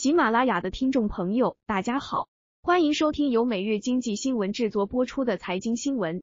[0.00, 2.30] 喜马拉雅的听众朋友，大家好，
[2.62, 6.22] 欢迎收听由每日经济新闻制作播出的财经新闻。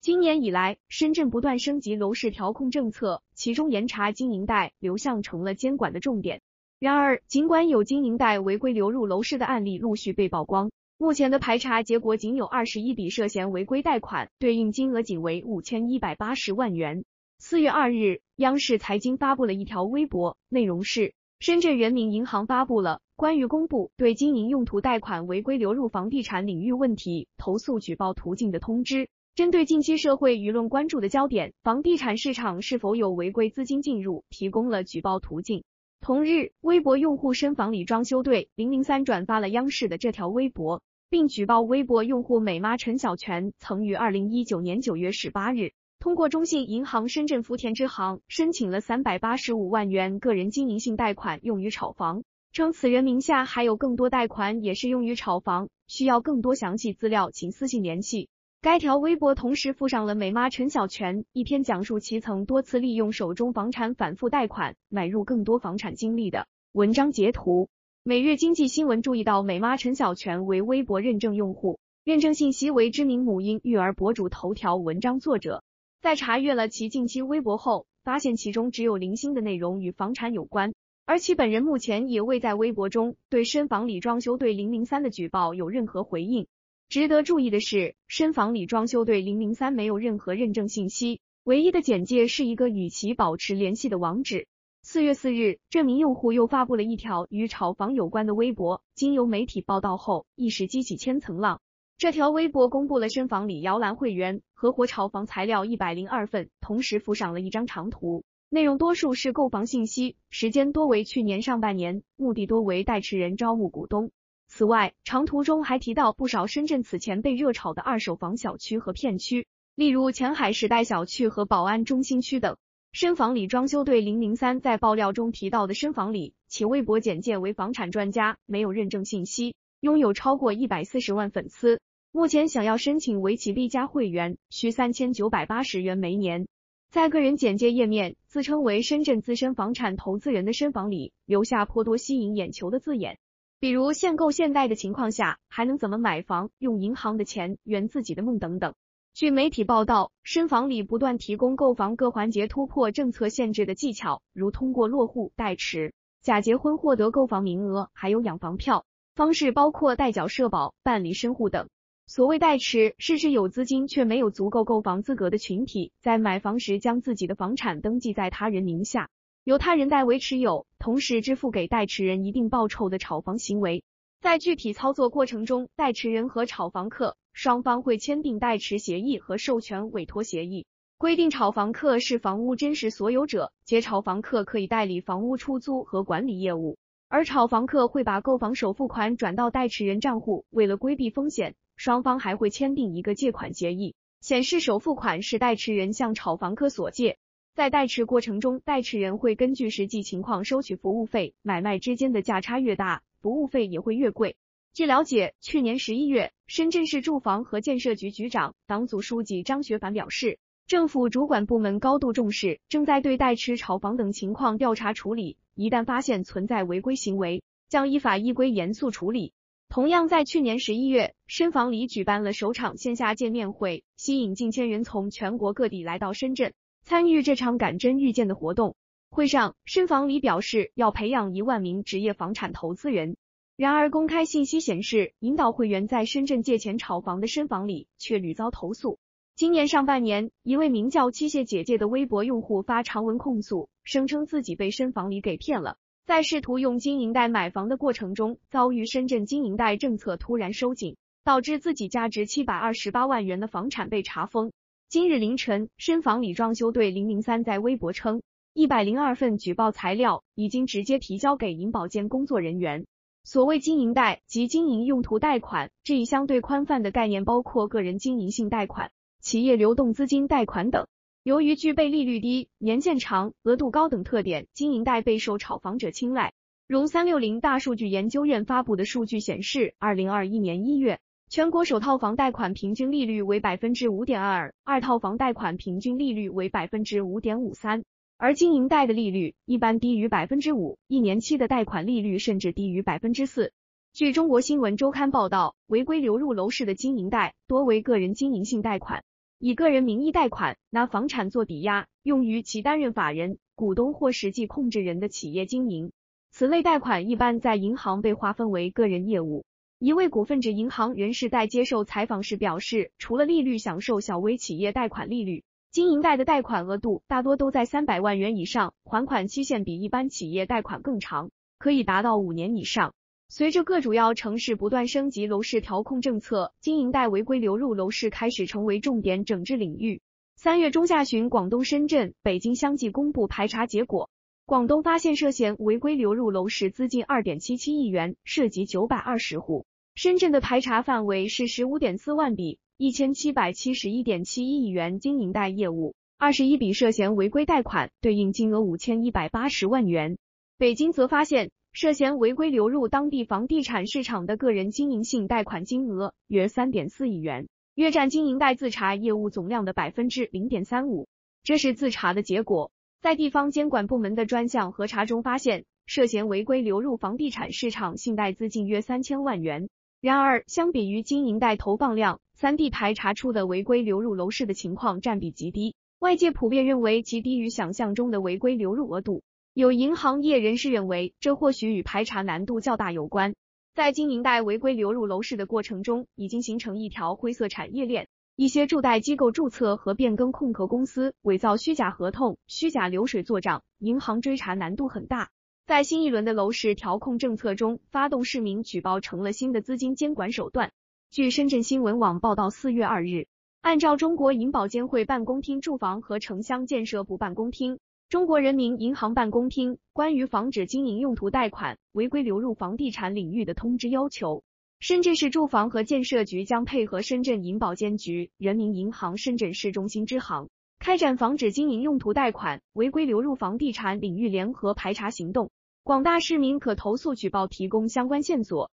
[0.00, 6.40] 今年以来，深圳不断升级楼市调控政策，其中严查经营贷流向成了监管的重点。
[6.80, 17.04] 然而，尽管有经营贷违规流入楼市的案例陆续被曝光，目前的排查结果仅有二十一笔涉嫌违规贷款，对应金额仅为五千一百八十万元。
[17.38, 21.14] 四月二日，央视财经发布了一条微博，内容是。
[21.38, 29.10] 深圳人民银行发布了关于公布对经营用途贷款违规流入房地产领域问题投诉举报途径的通知。
[29.34, 35.62] 针对近期社会舆论关注的焦点，房地产市场是否有违规资金进入，提供了举报途径。
[36.00, 45.72] 同日，微博用户深房里装修队零零三转发了央视的这条微博，并举报微博用户美妈陈小泉曾于二零一九年九月十八日。
[46.06, 58.28] 通过中信银行深圳福田支行申请了三百八十五万元个人经营性贷款，用于炒房，称此人名下还有更多贷款也是用于炒房，需要更多详细资料，请私信联系。
[58.62, 67.68] 该条微博同时附上了美妈陈小泉一篇讲述其曾多次利用手中房产反复贷款买入更多房产经历的文章截图。
[68.04, 75.64] 每日经济新闻注意到，美妈陈小泉为微博认证用户，认证信息为知名母婴育儿博主头条文章作者。
[76.00, 80.72] 在查阅了其近期微博后，发现其中只有零星的内容与房产有关，
[81.04, 86.46] 而其本人目前也未在微博中对深房里装修队零零三的举报有任何回应。
[86.88, 94.46] 值得注意的是，深房里装修队零零三没有任何认证信息，唯一的简介是一个与其保持联系的网址。
[94.82, 101.60] 四月四日，这名用户又发布了一条与炒房有关的微博，经由媒体报道后，一时激起千层浪。
[101.98, 114.10] 这条微博公布了深房里摇篮会员合伙炒房材料一百零二份，同时附上了一张长图，内容多数是购房信息，时间多为去年上半年，目的多为代持人招募股东。
[114.46, 122.58] 此外，长图中还提到不少深圳此前被热炒的二手房小区和片区，例如前海时代小区和宝安中心区等。
[122.92, 129.54] 深房里装修队零零三在爆料中提到的深房里，其微博简介为房产专家，没有认证信息。
[129.80, 131.80] 拥有超过一百四十万粉丝，
[132.16, 136.48] 目前想要申请为其例加会员，需三千九百八十元每年。
[136.88, 143.18] 在个人简介页面，自称为深圳资深房产投资人的深房里留下颇多吸引眼球的字眼，
[143.60, 148.72] 比如限购限贷的情况下还能怎么买房，用银行的钱圆自己的梦等等。
[149.12, 158.86] 据媒体报道，深房里不断提供购房各环节突破政策限制的技巧，如通过落户代持、假结婚获得购房名额，还有养房票。
[159.14, 161.68] 方式包括代缴社保、办理深户等。
[162.08, 169.10] 所谓代持，是指有资金却没有足够购房资格的群体，在买房时将自己的房产登记在他人名下，
[169.42, 173.82] 由他人代为持有，同时支付给代持人一定报酬的炒房行为。
[174.20, 180.64] 在具体操作过程中，代持人和炒房客双方会签订代持协议和授权委托协议，
[180.98, 186.78] 规定炒房客是房屋真实所有者，且炒房客可以代理房屋出租和管理业务。
[187.08, 197.18] 而炒房客会把购房首付款转到代持人账户，为了规避风险，双方还会签订一个借款协议，显示首付款是代持人向炒房客所借。
[197.54, 204.36] 在代持过程中，代持人会根据实际情况收取服务费，买卖之间的价差越大，服务费也会越贵。
[204.74, 215.38] 据了解，去年十一月，深圳市住房和建设局局长、党组书记张学凡表示，政府主管部门高度重视，正在对代持炒房等情况调查处理。
[215.54, 219.32] 一旦发现存在违规行为，将依法依规严肃处理。
[219.68, 228.74] 同样，在去年十一月，深房里举办了首场线下见面会，吸引近千人从全国各地来到深圳参与这场感真遇见的活动。
[229.10, 233.16] 会上，深房里表示要培养一万名职业房产投资人。
[233.56, 238.98] 然而，公开信息显示，引导会员在深圳借钱炒房的深房里却屡遭投诉。
[239.34, 254.52] 今年上半年，一位名叫“机械姐姐”的微博用户发长文控诉，声称自己被深房里给骗了，在试图用经营贷买房的过程中，遭遇深圳经营贷政策突然收紧，导致自己价值七百二十八万元的房产被查封。
[254.88, 258.22] 今日凌晨，深房里装修队零零三在微博称，
[258.54, 262.86] 一百零二份举报材料已经直接提交给银保监工作人员。
[263.24, 268.92] 所谓经营贷及经营用途贷款这一相对宽泛的概念，包括个人经营性贷款。
[269.20, 270.86] 企业流动资金贷款等，
[271.26, 276.32] 由于具备利率低、年限长、额度高等特点，经营贷备受炒房者青睐。
[276.68, 287.82] 融三六零大数据研究院发布的数据显示，二零二一年一月，全国首套房贷款平均利率为百分之五点二二，二套房贷款平均利率为百分之五点五三。
[288.16, 293.52] 而经营贷的利率一般低于百分之五，一年期的贷款利率甚至低于百分之四。
[293.92, 299.02] 据中国新闻周刊报道，违规流入楼市的经营贷多为个人经营性贷款，
[299.38, 305.92] 以个人名义贷款，拿房产做抵押，用于其担任法人、股东或实际控制人的企业经营。
[306.30, 309.44] 此类贷款一般在银行被划分为个人业务。
[309.78, 322.94] 一位股份制银行人士在接受采访时表示，除了利率享受小微企业贷款利率，经营贷的贷款额度大多都在三百万元以上，还款期限比一般企业贷款更长，可以达到五年以上。
[323.28, 330.00] 随着各主要城市不断升级楼市调控政策，经营贷违规流入楼市开始成为重点整治领域。
[330.36, 334.10] 三月中下旬，广东深圳、北京相继公布排查结果，
[334.46, 350.16] 广东发现涉嫌违规流入楼市资金二点七七亿元，涉及九百二十户；深圳的排查范围是十五点四万笔，一千七百七十一点七一亿元经营贷业务，二十一笔涉嫌违规贷款，对应金额五千一百八十万元。
[350.58, 351.50] 北京则发现。
[351.78, 361.06] 涉嫌违规流入当地房地产市场的个人经营性贷款金额约三点四亿元，约占经营贷自查业务总量的百分之零点三五。
[361.42, 362.70] 这是自查的结果。
[363.02, 369.68] 在地方监管部门的专项核查中发现，涉嫌违规流入房地产市场信贷资金约三千万元。
[370.00, 379.22] 然而，相比于经营贷投放量，三地排查出的违规流入楼市的情况占比极低，外界普遍认为其低于想象中的违规流入额度。
[379.56, 383.34] 有银行业人士认为，这或许与排查难度较大有关。
[383.74, 388.06] 在经营贷违规流入楼市的过程中，已经形成一条灰色产业链。
[388.34, 395.30] 一些助贷机构注册和变更空壳公司，伪造虚假合同、虚假流水做账，银行追查难度很大。
[395.64, 400.72] 在新一轮的楼市调控政策中，发动市民举报成了新的资金监管手段。
[401.10, 403.26] 据深圳新闻网报道，四月二日，
[403.62, 407.78] 按照中国银保监会办公厅住房和城乡建设部办公厅。
[408.08, 414.44] 中国人民银行办公厅关于防止经营用途贷款违规流入房地产领域的通知要求，
[414.78, 420.48] 深圳市住房和建设局将配合深圳银保监局、人民银行深圳市中心支行，
[420.78, 425.50] 开展防止经营用途贷款违规流入房地产领域联合排查行动。
[425.82, 428.70] 广大市民可投诉举报，提供相关线索。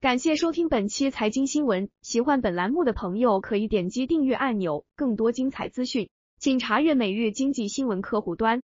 [0.00, 6.08] 感谢收听本期财经新闻，喜欢本栏目的朋友可以点击订阅按钮，更多精彩资讯。
[6.46, 8.62] 请查阅每日经济新闻客户端。